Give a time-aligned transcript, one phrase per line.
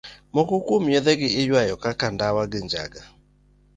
[0.35, 3.01] Moko kuom yedhe gi iywayo kaka ndawa gi janga.